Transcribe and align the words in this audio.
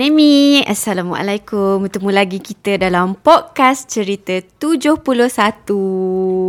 Amy, 0.00 0.64
Assalamualaikum. 0.64 1.84
Bertemu 1.84 2.10
lagi 2.14 2.38
kita 2.40 2.80
dalam 2.80 3.12
podcast 3.18 3.90
cerita 3.90 4.38
71. 4.56 5.02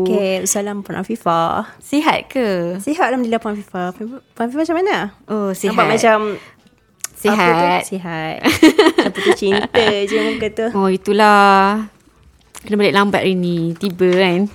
Okay, 0.08 0.48
salam 0.48 0.80
Puan 0.86 1.02
Afifah. 1.02 1.76
Sihat 1.82 2.32
ke? 2.32 2.78
Sihat 2.80 3.12
Alhamdulillah 3.12 3.42
Puan 3.44 3.60
Afifah. 3.60 3.92
Puan 3.98 4.48
Afifah 4.48 4.64
macam 4.64 4.78
mana? 4.80 4.98
Oh, 5.28 5.52
sihat. 5.52 5.76
Nampak 5.76 5.98
macam 5.98 6.18
sihat. 7.18 7.42
Apa 7.42 7.82
tu? 7.82 7.88
Sihat. 7.92 8.36
Apa 9.12 9.18
tu 9.18 9.32
cinta 9.34 9.86
je 10.08 10.18
muka 10.22 10.48
tu. 10.54 10.68
Oh, 10.78 10.88
itulah. 10.88 11.90
Kena 12.64 12.80
balik 12.80 12.96
lambat 12.96 13.28
hari 13.28 13.36
ni. 13.36 13.76
Tiba 13.76 14.08
kan. 14.14 14.48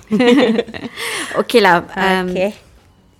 Okey 1.45 1.59
lah. 1.61 1.85
Um, 1.93 2.33
Okay. 2.33 2.68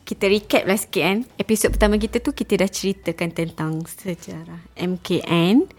Kita 0.10 0.26
recap 0.26 0.66
lah 0.66 0.74
sikit 0.74 1.06
kan. 1.06 1.22
Episod 1.38 1.70
pertama 1.70 2.02
kita 2.02 2.18
tu 2.18 2.34
kita 2.34 2.58
dah 2.58 2.66
ceritakan 2.66 3.30
tentang 3.30 3.86
sejarah 3.86 4.58
MKN. 4.74 5.70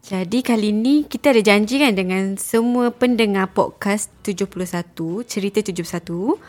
Jadi 0.00 0.40
kali 0.40 0.72
ni 0.72 1.04
kita 1.04 1.36
ada 1.36 1.44
janji 1.44 1.76
kan 1.76 1.92
dengan 1.92 2.40
semua 2.40 2.88
pendengar 2.88 3.52
podcast 3.52 4.08
71, 4.24 5.28
cerita 5.28 5.60
71 5.60 6.40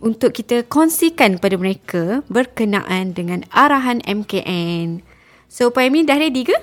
untuk 0.00 0.32
kita 0.32 0.64
kongsikan 0.64 1.36
kepada 1.36 1.60
mereka 1.60 2.24
berkenaan 2.32 3.12
dengan 3.12 3.44
arahan 3.52 4.00
MKN. 4.08 5.04
So 5.52 5.68
Pak 5.68 5.92
Amy 5.92 6.08
dah 6.08 6.16
ready 6.16 6.48
ke? 6.48 6.56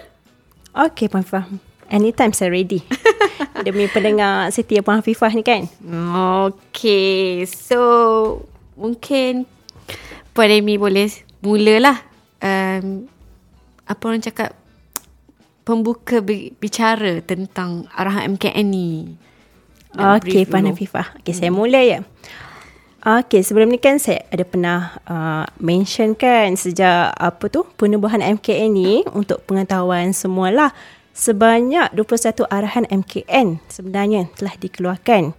Okay 0.74 1.06
Puan 1.06 1.22
Afifah. 1.22 1.46
Anytime 1.94 2.34
saya 2.34 2.50
ready. 2.50 2.82
Demi 3.62 3.86
pendengar 3.94 4.50
setia 4.50 4.82
Puan 4.82 5.06
Afifah 5.06 5.30
ni 5.38 5.46
kan. 5.46 5.70
Okay, 6.50 7.46
so 7.46 8.42
mungkin 8.74 9.53
Puan 10.34 10.50
Amy 10.50 10.82
boleh 10.82 11.14
mulalah 11.46 12.02
um, 12.42 13.06
apa 13.86 14.02
orang 14.02 14.26
cakap 14.26 14.58
pembuka 15.62 16.26
bi- 16.26 16.52
bicara 16.58 17.22
tentang 17.22 17.86
arahan 17.94 18.34
MKN 18.34 18.66
ni. 18.66 19.14
Brief 19.94 20.50
Puan. 20.50 20.66
Afifah. 20.74 21.22
Okay 21.22 21.38
saya 21.38 21.54
mula 21.54 21.80
ya. 21.86 22.02
Okay 23.04 23.44
sebelum 23.46 23.70
ni 23.70 23.78
kan 23.78 24.02
saya 24.02 24.26
ada 24.34 24.42
pernah 24.42 24.98
uh, 25.06 25.46
mention 25.62 26.18
kan 26.18 26.56
sejak 26.58 27.14
apa 27.14 27.46
tu 27.52 27.68
penubuhan 27.78 28.24
MKN 28.24 28.70
ni 28.74 28.92
untuk 29.14 29.44
pengetahuan 29.46 30.16
semualah 30.16 30.74
sebanyak 31.14 31.94
21 31.94 32.48
arahan 32.50 32.90
MKN 32.90 33.62
sebenarnya 33.70 34.34
telah 34.34 34.58
dikeluarkan. 34.58 35.38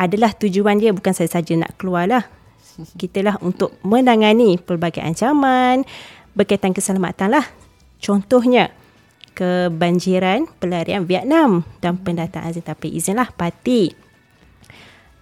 Adalah 0.00 0.32
tujuan 0.40 0.80
dia 0.80 0.94
bukan 0.96 1.12
saya 1.12 1.28
saja 1.28 1.52
nak 1.52 1.76
keluar 1.76 2.08
lah. 2.08 2.24
Kita 3.00 3.20
lah 3.24 3.36
untuk 3.40 3.76
menangani 3.84 4.56
pelbagai 4.60 5.02
ancaman 5.04 5.84
berkaitan 6.32 6.72
keselamatan 6.72 7.36
lah. 7.38 7.44
Contohnya 8.02 8.72
kebanjiran 9.32 10.48
pelarian 10.60 11.08
Vietnam 11.08 11.64
dan 11.80 11.96
pendataan 11.96 12.52
tanpa 12.60 12.86
izin 12.88 13.16
lah 13.16 13.28
parti. 13.32 13.92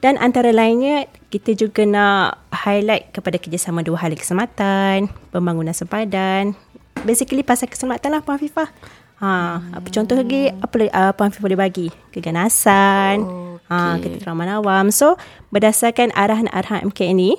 Dan 0.00 0.16
antara 0.16 0.48
lainnya, 0.48 1.04
kita 1.28 1.52
juga 1.52 1.84
nak 1.84 2.48
highlight 2.48 3.12
kepada 3.12 3.36
kerjasama 3.36 3.84
dua 3.84 4.00
hal 4.00 4.16
keselamatan, 4.16 5.12
pembangunan 5.28 5.76
sempadan. 5.76 6.56
Basically 7.04 7.44
pasal 7.44 7.68
keselamatan 7.68 8.16
lah 8.16 8.24
Puan 8.24 8.40
Afifah. 8.40 8.72
Ha, 9.20 9.60
apa 9.60 9.88
contoh 9.92 10.16
lagi, 10.16 10.48
apa 10.48 10.74
uh, 10.88 11.12
Puan 11.12 11.28
Afifah 11.28 11.44
boleh 11.44 11.60
bagi? 11.60 11.92
Keganasan, 12.16 13.28
ha, 13.68 14.00
Okey. 14.00 14.24
keteraman 14.24 14.48
awam. 14.48 14.88
So, 14.88 15.20
berdasarkan 15.52 16.16
arahan-arahan 16.16 16.88
MK 16.88 17.12
ini, 17.12 17.36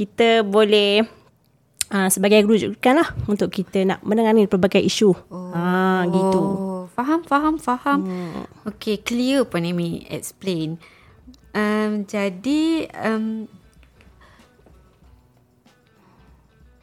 kita 0.00 0.40
boleh 0.40 1.04
uh, 1.92 2.08
sebagai 2.08 2.40
rujukan 2.48 2.94
lah 2.96 3.12
untuk 3.28 3.52
kita 3.52 3.84
nak 3.84 4.00
menangani 4.00 4.48
pelbagai 4.48 4.80
isu. 4.80 5.12
Ha, 5.28 6.08
gitu. 6.08 6.40
Oh, 6.40 6.82
faham, 6.96 7.20
faham, 7.20 7.60
faham. 7.60 7.98
Hmm. 8.08 8.48
Okay, 8.64 8.96
clear 8.96 9.44
Puan 9.44 9.68
Amy 9.68 10.08
explain. 10.08 10.80
Um, 11.52 12.08
jadi, 12.08 12.88
um, 12.96 13.44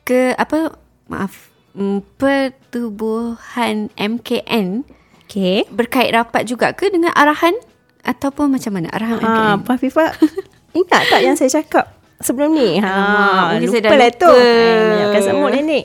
ke 0.05 0.37
apa, 0.37 0.77
maaf, 1.09 1.49
um, 1.73 2.05
pertubuhan 2.21 3.89
MKN 3.97 4.85
Okay. 5.27 5.67
berkait 5.67 6.07
rapat 6.15 6.47
juga 6.47 6.71
ke 6.71 6.87
dengan 6.87 7.11
arahan 7.11 7.51
ataupun 7.99 8.47
macam 8.47 8.79
mana 8.79 8.87
arahan 8.95 9.19
MKN? 9.19 9.59
Ha, 9.59 9.59
Puan 9.59 9.75
Fifah 9.75 10.15
ingat 10.77 11.03
tak 11.11 11.19
yang 11.19 11.35
saya 11.35 11.51
cakap 11.59 11.96
sebelum 12.19 12.49
ni? 12.53 12.81
Alamak, 12.81 12.87
Ha, 12.87 13.41
mungkin 13.53 13.61
lupa 13.61 13.71
saya 13.71 13.81
dah 13.81 13.91
lah 13.91 14.09
lupa. 14.09 14.21
tu. 14.23 14.31
Eh, 14.33 14.87
Menyakkan 14.89 15.21
semut 15.21 15.51
ni. 15.61 15.81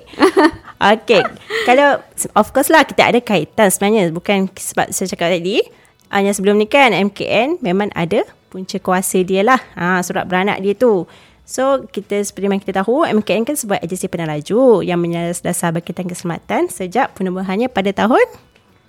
Okay. 0.83 1.23
Kalau, 1.63 1.89
of 2.35 2.51
course 2.51 2.67
lah 2.67 2.83
kita 2.83 3.15
ada 3.15 3.23
kaitan 3.23 3.71
sebenarnya. 3.71 4.11
Bukan 4.11 4.51
sebab 4.51 4.91
saya 4.91 5.07
cakap 5.07 5.31
tadi. 5.31 5.63
Hanya 6.11 6.35
sebelum 6.35 6.59
ni 6.59 6.67
kan 6.67 6.91
MKN 6.91 7.63
memang 7.63 7.89
ada 7.95 8.27
punca 8.51 8.77
kuasa 8.83 9.23
dia 9.23 9.47
lah. 9.47 9.63
Ha, 9.79 10.03
surat 10.03 10.27
beranak 10.27 10.59
dia 10.59 10.75
tu. 10.75 11.07
So, 11.43 11.87
kita 11.87 12.19
seperti 12.23 12.51
yang 12.51 12.63
kita 12.63 12.83
tahu, 12.83 13.03
MKN 13.03 13.47
kan 13.47 13.57
sebuah 13.59 13.79
agensi 13.83 14.07
peneraju 14.07 14.83
yang 14.83 14.99
menyalas 14.99 15.43
dasar 15.43 15.71
berkaitan 15.71 16.07
keselamatan 16.07 16.71
sejak 16.71 17.15
penubuhannya 17.15 17.71
pada 17.71 17.91
tahun 17.95 18.23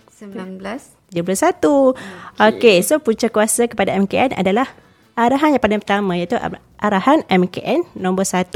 19. 0.09 0.61
31. 1.13 1.13
Okay. 1.13 1.93
okay, 2.41 2.77
so 2.81 2.97
punca 2.97 3.29
kuasa 3.29 3.69
kepada 3.69 3.93
MKN 3.93 4.33
adalah 4.33 4.65
arahan 5.13 5.57
yang 5.57 5.61
paling 5.61 5.81
pertama 5.81 6.17
iaitu 6.17 6.37
arahan 6.81 7.21
MKN 7.29 7.85
nombor 7.97 8.25
1 8.25 8.49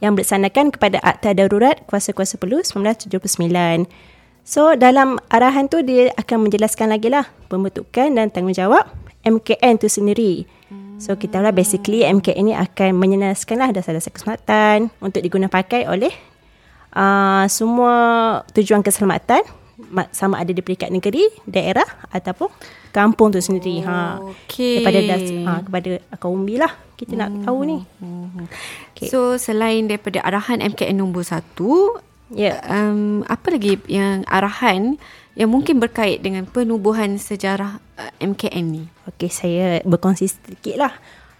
yang 0.00 0.16
melaksanakan 0.16 0.72
kepada 0.72 0.96
Akta 1.04 1.36
Darurat 1.36 1.84
Kuasa-Kuasa 1.84 2.40
Perlu 2.40 2.64
1979. 2.64 3.84
So 4.48 4.72
dalam 4.72 5.20
arahan 5.28 5.68
tu 5.68 5.84
dia 5.84 6.08
akan 6.16 6.48
menjelaskan 6.48 6.88
lagi 6.88 7.12
lah 7.12 7.28
pembentukan 7.52 8.08
dan 8.16 8.32
tanggungjawab 8.32 8.88
MKN 9.20 9.76
tu 9.76 9.92
sendiri. 9.92 10.48
So 11.00 11.16
kita 11.16 11.40
lah 11.40 11.52
basically 11.52 12.04
MKN 12.04 12.52
ni 12.52 12.54
akan 12.56 12.96
menyenaskan 12.96 13.60
lah 13.60 13.68
dasar-dasar 13.72 14.12
keselamatan 14.12 14.92
untuk 15.00 15.20
diguna 15.20 15.48
pakai 15.48 15.84
oleh 15.84 16.12
uh, 16.96 17.44
semua 17.48 17.92
tujuan 18.56 18.80
keselamatan 18.80 19.44
ma- 19.92 20.08
sama 20.12 20.40
ada 20.40 20.52
di 20.52 20.60
peringkat 20.60 20.92
negeri, 20.92 21.28
daerah 21.48 21.88
ataupun 22.12 22.48
kampung 22.90 23.30
tu 23.34 23.38
sendiri. 23.42 23.82
ha. 23.86 24.18
okey. 24.20 24.82
Kepada 24.82 25.00
das, 25.06 25.22
ha, 25.46 25.52
kepada 25.62 25.90
kaum 26.18 26.44
lah 26.46 26.72
kita 27.00 27.16
nak 27.16 27.32
tahu 27.48 27.64
ni. 27.64 27.78
Okay. 28.92 29.08
So 29.08 29.40
selain 29.40 29.88
daripada 29.88 30.20
arahan 30.20 30.60
MKN 30.60 31.00
nombor 31.00 31.24
satu, 31.24 31.96
Ya. 32.30 32.62
um, 32.70 33.26
apa 33.26 33.50
lagi 33.50 33.74
yang 33.90 34.22
arahan 34.30 35.02
yang 35.34 35.50
mungkin 35.50 35.82
berkait 35.82 36.22
dengan 36.22 36.46
penubuhan 36.46 37.18
sejarah 37.18 37.82
uh, 37.98 38.12
MKN 38.22 38.64
ni? 38.70 38.84
Okey, 39.10 39.32
saya 39.32 39.82
berkongsi 39.82 40.30
sedikit 40.30 40.78
lah. 40.78 40.92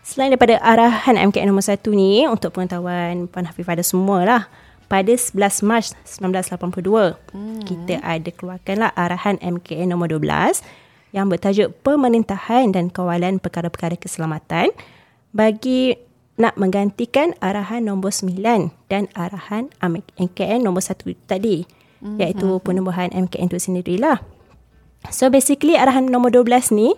Selain 0.03 0.35
daripada 0.35 0.59
arahan 0.59 1.21
MKN 1.31 1.53
nombor 1.53 1.63
1 1.63 1.79
ni, 1.95 2.27
untuk 2.27 2.57
pengetahuan 2.57 3.31
Puan 3.31 3.47
Hafifah 3.47 3.79
ada 3.79 3.85
semua 3.87 4.19
lah. 4.27 4.43
Pada 4.91 5.15
11 5.15 5.63
Mac 5.63 5.87
1982, 6.03 7.15
hmm. 7.31 7.63
kita 7.63 8.03
ada 8.03 8.31
keluarkanlah 8.35 8.91
arahan 8.99 9.39
MKN 9.39 9.95
nombor 9.95 10.11
12 10.11 10.67
yang 11.11 11.27
bertajuk 11.27 11.75
Pemerintahan 11.83 12.71
dan 12.71 12.91
Kawalan 12.91 13.43
Perkara-Perkara 13.43 13.99
Keselamatan 13.99 14.71
bagi 15.35 15.95
nak 16.41 16.57
menggantikan 16.57 17.37
arahan 17.45 17.85
nombor 17.85 18.17
9 18.17 18.41
dan 18.89 19.13
arahan 19.13 19.69
MKN 20.17 20.65
nombor 20.65 20.81
1 20.81 21.13
tadi, 21.29 21.69
hmm. 22.01 22.17
iaitu 22.17 22.59
penubuhan 22.65 23.13
MKN 23.13 23.53
itu 23.53 23.61
sendirilah. 23.61 24.25
So 25.13 25.29
basically 25.29 25.77
arahan 25.77 26.09
nombor 26.09 26.33
12 26.33 26.73
ni 26.73 26.97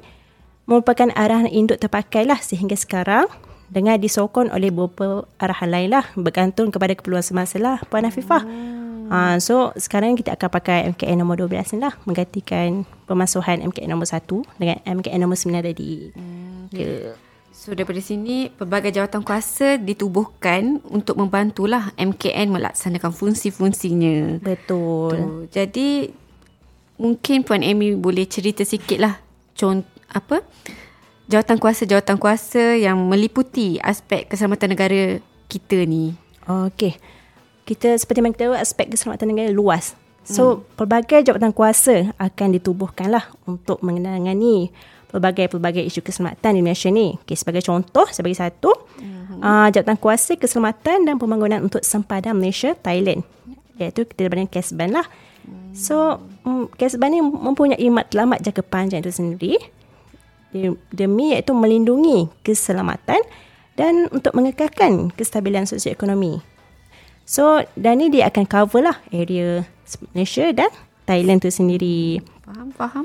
merupakan 0.67 1.11
arahan 1.19 1.51
induk 1.51 1.83
terpakai 1.83 2.23
lah 2.23 2.39
sehingga 2.39 2.79
sekarang 2.79 3.27
dengan 3.73 3.99
disokong 3.99 4.53
oleh 4.53 4.71
beberapa 4.71 5.27
arahan 5.43 5.71
lain 5.71 5.89
lah 5.91 6.05
bergantung 6.15 6.71
kepada 6.71 6.95
keperluan 6.95 7.25
semasa 7.25 7.59
lah 7.59 7.83
Puan 7.91 8.07
Afifah. 8.07 8.47
Hmm. 8.47 8.82
Uh, 9.09 9.37
so 9.41 9.75
sekarang 9.75 10.15
kita 10.15 10.37
akan 10.37 10.51
pakai 10.53 10.79
MKN 10.93 11.25
nombor 11.25 11.41
12 11.41 11.79
ni 11.79 11.79
lah 11.81 11.95
menggantikan 12.05 12.85
pemasuhan 13.09 13.65
MKN 13.73 13.91
nombor 13.95 14.11
1 14.11 14.23
dengan 14.61 14.79
MKN 14.85 15.19
nombor 15.23 15.39
9 15.39 15.63
tadi. 15.63 16.13
Hmm. 16.15 16.69
Ya. 16.71 17.17
So 17.53 17.77
daripada 17.77 18.01
sini 18.03 18.51
pelbagai 18.51 18.91
jawatan 18.97 19.23
kuasa 19.23 19.79
ditubuhkan 19.79 20.83
untuk 20.89 21.21
membantulah 21.21 21.95
MKN 21.95 22.51
melaksanakan 22.51 23.13
fungsi-fungsinya. 23.13 24.43
Betul. 24.43 25.15
Tu. 25.15 25.27
Jadi 25.53 25.89
mungkin 26.99 27.47
Puan 27.47 27.65
Amy 27.65 27.97
boleh 27.97 28.27
cerita 28.27 28.63
sikit 28.63 28.99
lah 29.01 29.15
contoh 29.57 29.91
apa 30.13 30.45
jawatan 31.33 31.57
kuasa-jawatan 31.57 32.21
kuasa 32.21 32.77
yang 32.77 33.01
meliputi 33.09 33.81
aspek 33.81 34.29
keselamatan 34.29 34.77
negara 34.77 35.03
kita 35.49 35.89
ni. 35.89 36.13
Okey. 36.45 36.97
Kita 37.63 37.95
seperti 37.95 38.19
yang 38.25 38.35
kita 38.35 38.51
tahu 38.51 38.57
aspek 38.59 38.91
keselamatan 38.91 39.27
negara 39.31 39.51
luas. 39.55 39.95
So, 40.23 40.43
hmm. 40.63 40.79
pelbagai 40.79 41.27
jawatan 41.27 41.51
kuasa 41.51 42.15
akan 42.15 42.49
ditubuhkan 42.55 43.11
lah 43.11 43.27
untuk 43.43 43.83
menangani 43.83 44.71
pelbagai-pelbagai 45.11 45.83
isu 45.83 46.01
keselamatan 46.01 46.57
di 46.59 46.63
Malaysia 46.63 46.89
ni. 46.95 47.19
Okay, 47.27 47.35
sebagai 47.35 47.61
contoh, 47.67 48.07
sebagai 48.09 48.39
satu, 48.39 48.71
hmm. 49.03 49.43
uh, 49.43 49.69
jawatan 49.75 49.99
kuasa 49.99 50.39
keselamatan 50.39 51.05
dan 51.11 51.19
pembangunan 51.19 51.59
untuk 51.67 51.83
sempadan 51.83 52.39
Malaysia, 52.39 52.79
Thailand. 52.79 53.27
iaitu 53.83 54.07
kita 54.07 54.31
daripada 54.31 54.47
Kesban 54.47 54.95
lah. 54.95 55.07
So, 55.75 56.23
um, 56.47 56.71
Kesban 56.79 57.11
ni 57.11 57.19
mempunyai 57.19 57.89
matlamat 57.91 58.45
jangka 58.47 58.63
panjang 58.63 59.03
itu 59.03 59.11
sendiri 59.11 59.59
demi 60.93 61.33
iaitu 61.33 61.57
melindungi 61.57 62.29
keselamatan 62.45 63.19
dan 63.75 64.07
untuk 64.13 64.37
mengekalkan 64.37 65.11
kestabilan 65.17 65.65
sosioekonomi. 65.65 66.45
So, 67.33 67.65
dan 67.81 68.05
ni 68.05 68.13
dia 68.13 68.29
akan 68.29 68.45
cover 68.45 68.85
lah 68.85 69.01
area 69.09 69.65
Malaysia 70.13 70.53
dan 70.53 70.69
Thailand 71.09 71.41
tu 71.41 71.49
sendiri. 71.49 72.21
Faham, 72.45 72.69
faham. 72.77 73.05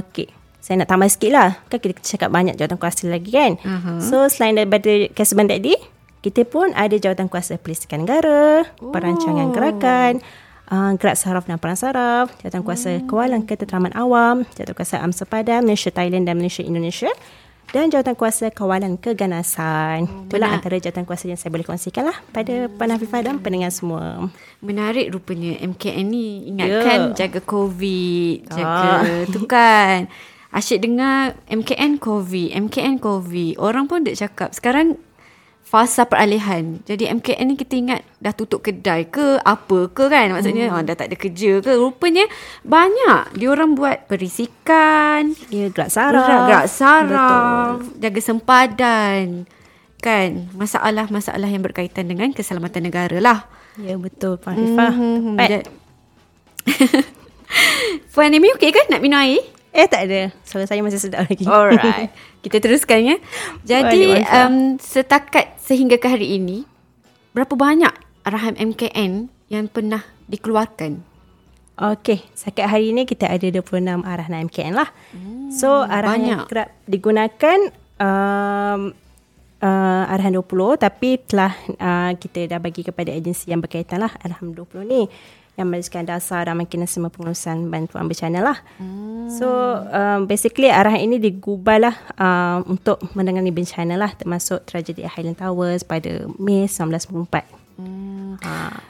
Okay. 0.00 0.32
Saya 0.64 0.80
nak 0.80 0.88
tambah 0.88 1.12
sikit 1.12 1.28
lah. 1.36 1.60
Kan 1.68 1.76
kita 1.76 2.00
cakap 2.00 2.32
banyak 2.32 2.56
jawatan 2.56 2.80
kuasa 2.80 3.04
lagi 3.04 3.28
kan. 3.36 3.60
Uh-huh. 3.60 4.00
So, 4.00 4.16
selain 4.32 4.56
daripada 4.56 5.12
Kesban 5.12 5.44
tadi, 5.44 5.76
kita 6.24 6.48
pun 6.48 6.72
ada 6.72 6.96
jawatan 6.96 7.28
kuasa 7.28 7.60
Perlistikan 7.60 8.08
Negara, 8.08 8.64
oh. 8.80 8.88
Perancangan 8.88 9.52
Gerakan, 9.52 10.24
uh, 10.72 10.96
Gerak 10.96 11.20
Saraf 11.20 11.44
dan 11.44 11.60
Peran 11.60 11.76
Saraf, 11.76 12.32
jawatan 12.40 12.64
kuasa 12.64 12.96
oh. 12.96 13.04
Kawalan 13.04 13.44
Ketenteraman 13.44 13.92
Awam, 13.92 14.48
jawatan 14.56 14.72
kuasa 14.72 15.04
Am 15.04 15.12
Sepadan, 15.12 15.68
Malaysia 15.68 15.92
Thailand 15.92 16.24
dan 16.24 16.40
Malaysia 16.40 16.64
Indonesia 16.64 17.12
dan 17.74 17.90
jawatan 17.90 18.14
kuasa 18.14 18.54
kawalan 18.54 18.94
keganasan. 18.94 20.06
Oh, 20.06 20.30
Itulah 20.30 20.54
antara 20.54 20.78
jawatan 20.78 21.02
kuasa 21.02 21.26
yang 21.26 21.34
saya 21.34 21.50
boleh 21.50 21.66
kongsikan 21.66 22.06
lah 22.06 22.14
pada 22.30 22.70
Puan 22.70 22.94
Hafifah 22.94 23.26
dan 23.26 23.42
pendengar 23.42 23.74
semua. 23.74 24.30
Menarik 24.62 25.10
rupanya 25.10 25.58
MKN 25.58 26.06
ni. 26.06 26.54
Ingatkan 26.54 27.10
yeah. 27.10 27.16
jaga 27.18 27.42
COVID, 27.42 28.46
jaga 28.46 28.94
ah. 29.02 29.02
tu 29.34 29.42
kan. 29.50 30.06
Asyik 30.54 30.86
dengar 30.86 31.34
MKN 31.50 31.98
COVID, 31.98 32.54
MKN 32.54 33.02
COVID. 33.02 33.58
Orang 33.58 33.90
pun 33.90 34.06
dah 34.06 34.14
cakap. 34.14 34.54
Sekarang 34.54 34.94
fasa 35.74 36.06
peralihan. 36.06 36.78
Jadi 36.86 37.10
MKN 37.10 37.50
ni 37.50 37.54
kita 37.58 37.74
ingat 37.74 38.06
dah 38.22 38.30
tutup 38.30 38.62
kedai 38.62 39.10
ke 39.10 39.42
apa 39.42 39.90
ke 39.90 40.06
kan. 40.06 40.30
Maksudnya 40.30 40.70
hmm. 40.70 40.74
oh, 40.78 40.82
dah 40.86 40.94
tak 40.94 41.10
ada 41.10 41.18
kerja 41.18 41.58
ke. 41.58 41.74
Rupanya 41.74 42.30
banyak. 42.62 43.34
Dia 43.34 43.48
orang 43.50 43.74
buat 43.74 44.06
perisikan. 44.06 45.34
Ya, 45.50 45.66
gerak 45.74 45.90
saraf. 45.90 46.46
Gerak 46.46 46.66
saraf. 46.70 47.82
Betul. 47.82 48.06
Jaga 48.06 48.20
sempadan. 48.22 49.50
Kan. 49.98 50.46
Masalah-masalah 50.54 51.50
yang 51.50 51.66
berkaitan 51.66 52.06
dengan 52.06 52.30
keselamatan 52.30 52.86
negara 52.86 53.18
lah. 53.18 53.50
Ya, 53.74 53.98
betul. 53.98 54.38
Pak 54.38 54.54
Fifah. 54.54 54.94
Hmm, 54.94 55.34
Puan 58.14 58.30
Amy 58.30 58.54
okey 58.54 58.70
kan 58.70 58.86
nak 58.94 59.02
minum 59.02 59.18
air? 59.18 59.42
Eh 59.74 59.90
tak 59.90 60.06
ada. 60.06 60.30
Suara 60.46 60.70
saya 60.70 60.80
masih 60.86 61.02
sedap 61.02 61.26
lagi. 61.26 61.42
Alright. 61.50 62.14
Kita 62.46 62.62
teruskan 62.62 63.02
ya. 63.02 63.16
Jadi 63.66 64.22
um, 64.22 64.78
setakat 64.78 65.58
sehingga 65.58 65.98
ke 65.98 66.06
hari 66.06 66.38
ini 66.38 66.62
berapa 67.34 67.58
banyak 67.58 67.90
arahan 68.22 68.54
MKN 68.54 69.26
yang 69.50 69.66
pernah 69.66 70.06
dikeluarkan? 70.30 71.02
Okey, 71.74 72.22
setakat 72.38 72.70
hari 72.70 72.94
ini 72.94 73.02
kita 73.02 73.26
ada 73.26 73.50
26 73.50 73.82
arahan 74.06 74.46
MKN 74.46 74.78
lah. 74.78 74.94
Hmm, 75.10 75.50
so 75.50 75.82
arahan 75.82 76.22
banyak. 76.22 76.30
yang 76.30 76.40
kerap 76.46 76.68
digunakan 76.86 77.58
um, 77.98 78.94
uh, 79.58 80.12
arahan 80.12 80.38
20 80.38 80.78
tapi 80.78 81.18
telah 81.26 81.50
uh, 81.80 82.12
kita 82.14 82.46
dah 82.46 82.60
bagi 82.62 82.86
kepada 82.86 83.10
agensi 83.10 83.50
yang 83.50 83.58
berkaitan 83.58 84.04
lah 84.04 84.12
arahan 84.20 84.52
20 84.52 84.86
ni 84.86 85.08
yang 85.54 85.70
menuliskan 85.70 86.02
dasar 86.02 86.50
dan 86.50 86.58
mekanisme 86.58 87.06
pengurusan 87.06 87.70
bantuan 87.70 88.10
bencana 88.10 88.40
lah. 88.42 88.58
Hmm. 88.82 89.30
So 89.30 89.46
um, 89.86 90.26
basically 90.26 90.70
arahan 90.70 91.06
ini 91.06 91.22
digubah 91.22 91.78
lah 91.78 91.96
um, 92.18 92.74
untuk 92.74 92.98
menangani 93.14 93.54
bencana 93.54 93.94
lah 93.94 94.10
termasuk 94.18 94.66
tragedi 94.66 95.06
Highland 95.06 95.38
Towers 95.38 95.86
pada 95.86 96.26
Mei 96.42 96.66
1994. 96.66 97.78
Hmm. 97.78 98.34
Ha. 98.42 98.82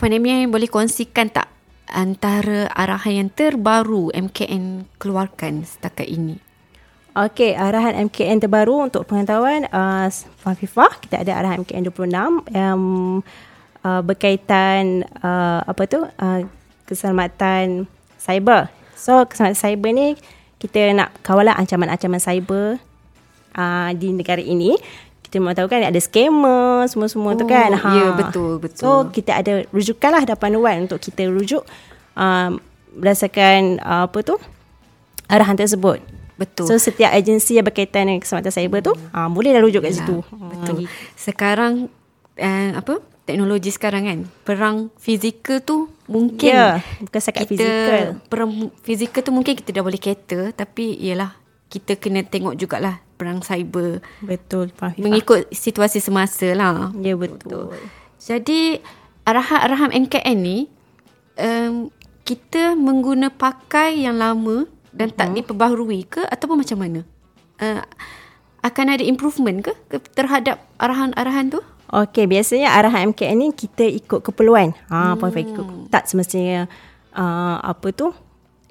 Puan 0.00 0.14
Emia 0.14 0.40
boleh 0.48 0.70
kongsikan 0.70 1.28
tak 1.28 1.50
antara 1.88 2.68
arahan 2.72 3.24
yang 3.24 3.30
terbaru 3.32 4.12
MKN 4.12 4.88
keluarkan 5.00 5.64
setakat 5.64 6.08
ini? 6.08 6.40
Okey, 7.18 7.58
arahan 7.58 7.98
MKN 8.06 8.38
terbaru 8.38 8.86
untuk 8.86 9.02
pengetahuan 9.02 9.66
uh, 9.74 10.06
Fafifah, 10.38 11.02
kita 11.02 11.26
ada 11.26 11.42
arahan 11.42 11.66
MKN 11.66 11.90
26 11.90 12.46
um, 12.54 13.18
uh, 13.88 14.00
berkaitan 14.04 15.08
uh, 15.24 15.64
apa 15.64 15.82
tu 15.88 16.04
uh, 16.04 16.40
keselamatan 16.84 17.88
cyber. 18.20 18.68
So 18.92 19.24
keselamatan 19.24 19.56
cyber 19.56 19.90
ni 19.96 20.08
kita 20.60 20.92
nak 20.92 21.16
kawalan 21.24 21.56
ancaman-ancaman 21.56 22.20
cyber 22.20 22.76
uh, 23.56 23.90
di 23.96 24.12
negara 24.12 24.44
ini. 24.44 24.76
Kita 25.24 25.44
mahu 25.44 25.52
tahu 25.52 25.68
kan 25.68 25.84
ada 25.84 26.00
scammer 26.00 26.88
semua-semua 26.88 27.36
oh, 27.36 27.38
tu 27.38 27.44
kan. 27.44 27.68
Ha. 27.76 27.88
Ya 27.92 28.06
betul 28.16 28.60
betul. 28.60 28.80
So 28.80 28.88
kita 29.12 29.36
ada 29.36 29.64
rujukan 29.72 30.10
lah 30.12 30.24
ada 30.24 30.36
panduan 30.40 30.88
untuk 30.88 31.00
kita 31.04 31.28
rujuk 31.28 31.64
uh, 32.16 32.56
berdasarkan 32.96 33.76
uh, 33.84 34.08
apa 34.08 34.18
tu 34.24 34.40
arahan 35.28 35.56
tersebut. 35.56 36.00
Betul. 36.40 36.70
So 36.70 36.80
setiap 36.80 37.12
agensi 37.12 37.60
yang 37.60 37.66
berkaitan 37.68 38.08
dengan 38.08 38.24
keselamatan 38.24 38.54
cyber 38.56 38.80
tu 38.80 38.92
uh, 38.96 39.28
boleh 39.28 39.52
dah 39.52 39.60
rujuk 39.60 39.84
kat 39.84 39.92
ya, 39.92 39.96
situ. 40.00 40.16
Betul. 40.24 40.88
Uh, 40.88 40.90
Sekarang 41.12 41.72
uh, 42.40 42.70
apa 42.80 43.04
teknologi 43.28 43.68
sekarang 43.68 44.08
kan. 44.08 44.18
Perang 44.48 44.76
fizikal 44.96 45.60
tu 45.60 45.92
mungkin 46.08 46.48
yeah, 46.48 46.80
bukan 47.04 47.20
sekat 47.20 47.44
fizikal. 47.44 48.16
perang 48.32 48.72
fizikal 48.80 49.20
tu 49.20 49.32
mungkin 49.36 49.52
kita 49.52 49.76
dah 49.76 49.84
boleh 49.84 50.00
cater 50.00 50.56
tapi 50.56 50.96
ialah 50.96 51.36
kita 51.68 52.00
kena 52.00 52.24
tengok 52.24 52.56
jugalah 52.56 53.04
perang 53.20 53.44
cyber. 53.44 54.00
Betul 54.24 54.72
Fahifah. 54.72 55.04
mengikut 55.04 55.52
situasi 55.52 56.00
semasa 56.00 56.56
lah. 56.56 56.88
Ya 56.96 57.12
yeah, 57.12 57.16
betul. 57.20 57.68
betul. 57.68 57.84
Jadi 58.16 58.80
arahan-arahan 59.28 59.92
NKN 60.08 60.38
ni 60.40 60.58
um, 61.36 61.92
kita 62.24 62.72
mengguna 62.72 63.28
pakai 63.28 64.08
yang 64.08 64.16
lama 64.16 64.64
dan 64.96 65.12
tak 65.12 65.30
uh-huh. 65.30 65.44
diperbaharui 65.44 66.00
ke 66.08 66.24
ataupun 66.24 66.64
macam 66.64 66.78
mana? 66.80 67.00
Uh, 67.60 67.84
akan 68.64 68.98
ada 68.98 69.04
improvement 69.06 69.62
ke 69.62 69.72
terhadap 70.16 70.58
arahan-arahan 70.82 71.52
tu 71.52 71.60
Okey, 71.88 72.28
biasanya 72.28 72.76
arahan 72.76 73.16
MKN 73.16 73.36
ni 73.40 73.48
kita 73.56 73.88
ikut 73.88 74.20
keperluan. 74.20 74.76
Ha, 74.92 75.16
hmm. 75.16 75.24
point 75.24 75.32
ikut. 75.32 75.66
Tak 75.88 76.04
semestinya 76.04 76.68
uh, 77.16 77.56
apa 77.64 77.88
tu? 77.96 78.12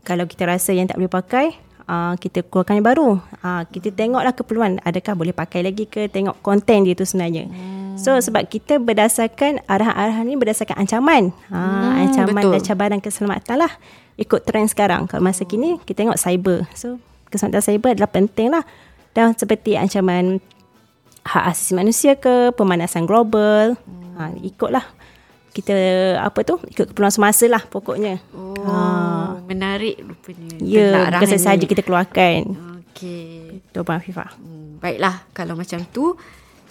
Kalau 0.06 0.30
kita 0.30 0.46
rasa 0.46 0.72
yang 0.78 0.86
tak 0.86 1.02
boleh 1.02 1.10
pakai, 1.10 1.58
uh, 1.90 2.14
kita 2.22 2.46
keluarkan 2.46 2.78
yang 2.78 2.88
baru. 2.88 3.10
Uh, 3.42 3.66
kita 3.74 3.90
tengoklah 3.90 4.38
keperluan. 4.38 4.78
Adakah 4.86 5.18
boleh 5.18 5.34
pakai 5.34 5.66
lagi 5.66 5.90
ke? 5.90 6.06
Tengok 6.14 6.46
konten 6.46 6.86
dia 6.86 6.94
tu 6.94 7.10
sebenarnya. 7.10 7.50
Hmm. 7.50 7.98
So, 7.98 8.14
sebab 8.14 8.46
kita 8.46 8.78
berdasarkan 8.78 9.66
arahan-arahan 9.66 10.30
ni 10.30 10.38
berdasarkan 10.38 10.78
ancaman. 10.78 11.34
Ha, 11.50 11.58
hmm, 11.58 11.94
ancaman 12.06 12.44
betul. 12.46 12.54
dan 12.54 12.62
cabaran 12.62 13.00
keselamatan 13.02 13.66
lah. 13.66 13.74
Ikut 14.22 14.46
trend 14.46 14.70
sekarang. 14.70 15.10
Kalau 15.10 15.26
masa 15.26 15.42
kini, 15.50 15.82
kita 15.82 16.06
tengok 16.06 16.22
cyber. 16.22 16.70
So, 16.78 17.02
keselamatan 17.34 17.66
cyber 17.66 17.98
adalah 17.98 18.12
penting 18.14 18.54
lah. 18.54 18.62
Dan 19.18 19.34
seperti 19.34 19.74
ancaman 19.74 20.38
hak 21.28 21.44
asasi 21.52 21.76
manusia 21.76 22.16
ke 22.16 22.56
pemanasan 22.56 23.04
global. 23.04 23.76
Hmm. 23.84 24.16
ha, 24.16 24.32
ikutlah. 24.40 24.88
Kita 25.52 25.76
apa 26.22 26.46
tu? 26.48 26.62
Ikut 26.70 26.94
keperluan 26.94 27.12
semasa 27.12 27.50
lah 27.52 27.66
pokoknya. 27.68 28.24
Oh, 28.32 28.56
ha. 28.64 29.42
menarik 29.44 30.00
rupanya. 30.00 30.56
Ya 30.64 31.12
bukan 31.12 31.40
saja 31.42 31.66
kita 31.66 31.84
keluarkan. 31.84 32.56
Okey. 32.94 33.62
Betul 33.68 33.84
Puan 33.84 34.00
Afifah 34.00 34.34
hmm, 34.38 34.82
baiklah 34.82 35.26
kalau 35.34 35.58
macam 35.58 35.82
tu 35.90 36.14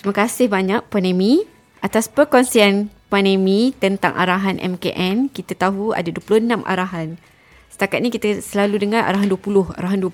terima 0.01 0.15
kasih 0.15 0.47
banyak 0.49 0.81
Puan 0.89 1.05
Amy. 1.05 1.45
Atas 1.83 2.09
perkongsian 2.11 2.89
Puan 3.11 3.27
Amy 3.27 3.75
tentang 3.79 4.15
arahan 4.15 4.59
MKN 4.59 5.31
kita 5.31 5.59
tahu 5.59 5.93
ada 5.95 6.07
26 6.07 6.63
arahan. 6.67 7.19
Setakat 7.71 8.01
ni 8.01 8.09
kita 8.09 8.41
selalu 8.41 8.89
dengar 8.89 9.05
arahan 9.05 9.29
20 9.29 9.77
arahan 9.77 10.01
20 10.01 10.09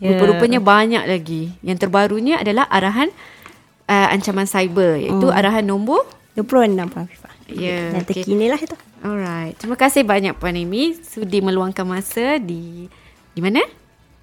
yeah. 0.00 0.16
rupa-rupanya 0.16 0.60
banyak 0.64 1.04
lagi. 1.04 1.52
Yang 1.60 1.86
terbarunya 1.86 2.40
adalah 2.40 2.66
arahan 2.72 3.12
uh, 3.88 4.06
ancaman 4.12 4.44
cyber 4.44 5.00
iaitu 5.00 5.26
hmm. 5.26 5.38
arahan 5.38 5.64
nombor 5.64 6.04
26 6.38 6.46
Puan 6.92 7.04
Afifah. 7.08 7.34
Ya. 7.50 7.90
Dan 7.90 8.04
okay. 8.04 8.22
terkini 8.22 8.46
lah 8.46 8.60
itu. 8.60 8.76
Alright. 9.02 9.58
Terima 9.58 9.74
kasih 9.74 10.06
banyak 10.06 10.38
Puan 10.38 10.54
Amy 10.54 10.94
sudi 11.02 11.42
meluangkan 11.42 11.82
masa 11.82 12.38
di 12.38 12.86
di 13.34 13.40
mana? 13.42 13.64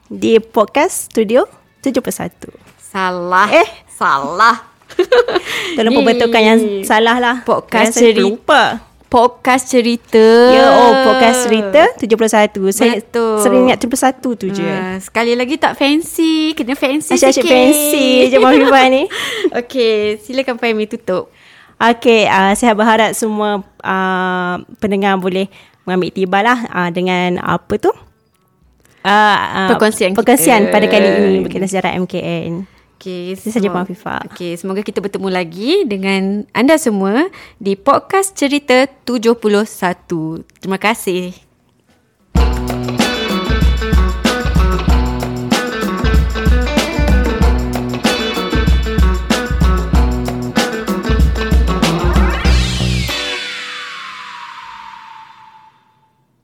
Di 0.07 0.39
podcast 0.39 1.11
studio 1.11 1.43
71. 1.83 2.55
Salah. 2.79 3.49
Eh, 3.51 3.67
salah. 3.91 4.71
Tolong 5.75 5.91
perbetulkan 5.91 6.41
yang 6.45 6.59
salah 6.87 7.19
lah. 7.19 7.35
Podcast 7.43 7.99
cerita. 7.99 8.23
Lupa 8.23 8.94
podcast 9.15 9.71
cerita. 9.71 10.27
Ya, 10.51 10.67
oh 10.75 10.91
podcast 11.07 11.47
cerita 11.47 11.87
71. 11.95 12.75
Saya 12.75 12.99
Betul. 12.99 13.39
sering 13.39 13.71
ingat 13.71 13.79
71 13.79 14.35
tu 14.35 14.47
je. 14.51 14.59
Uh, 14.59 14.99
sekali 14.99 15.39
lagi 15.39 15.55
tak 15.55 15.79
fancy, 15.79 16.51
kena 16.51 16.75
fancy 16.75 17.15
Asyik 17.15 17.39
sikit. 17.39 17.47
Asyik 17.47 17.47
fancy 17.47 18.07
je 18.27 18.37
ni. 18.91 19.07
Okey, 19.63 20.19
silakan 20.19 20.59
Fahmi 20.59 20.83
tutup. 20.91 21.31
Okey, 21.79 22.27
uh, 22.27 22.51
saya 22.59 22.75
berharap 22.75 23.15
semua 23.15 23.63
uh, 23.79 24.55
pendengar 24.83 25.15
boleh 25.15 25.47
mengambil 25.87 26.11
tiba 26.11 26.43
lah 26.43 26.59
uh, 26.67 26.89
dengan 26.91 27.39
apa 27.39 27.71
tu? 27.79 27.95
Uh, 29.05 29.07
uh, 29.07 29.71
perkongsian, 29.71 30.11
perkongsian 30.11 30.67
kita. 30.67 30.73
pada 30.75 30.85
kali 30.91 31.07
ini 31.07 31.39
berkaitan 31.39 31.71
sejarah 31.71 31.95
MKN. 32.03 32.74
Okey, 32.95 33.35
Itu 33.35 33.51
saja 33.51 33.69
Puan 33.69 33.85
Afifah. 33.85 34.23
Okey, 34.31 34.55
semoga 34.57 34.81
kita 34.81 35.03
bertemu 35.03 35.29
lagi 35.29 35.83
dengan 35.83 36.47
anda 36.55 36.79
semua 36.79 37.27
di 37.61 37.75
podcast 37.75 38.33
cerita 38.33 38.87
71. 39.03 39.35
Terima 40.63 40.79
kasih. 40.79 41.44